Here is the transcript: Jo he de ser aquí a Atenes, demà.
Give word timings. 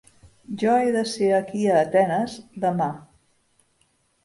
Jo 0.61 0.77
he 0.77 0.87
de 0.95 1.03
ser 1.11 1.29
aquí 1.41 1.61
a 1.75 1.77
Atenes, 1.83 2.41
demà. 2.67 2.91